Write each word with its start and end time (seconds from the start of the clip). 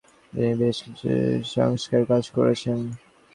তিনি 0.33 0.51
বেশ 0.61 0.77
কিছু 0.85 1.09
সংস্কার 1.55 2.01
কাজ 2.11 2.23
করেছেন। 2.37 2.77